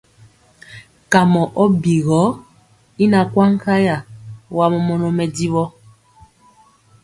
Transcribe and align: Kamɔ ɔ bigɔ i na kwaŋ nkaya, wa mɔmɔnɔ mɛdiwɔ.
Kamɔ 1.11 1.41
ɔ 1.61 1.63
bigɔ 1.81 2.21
i 3.03 3.05
na 3.11 3.19
kwaŋ 3.31 3.49
nkaya, 3.55 3.95
wa 4.55 4.65
mɔmɔnɔ 4.73 5.07
mɛdiwɔ. 5.17 5.63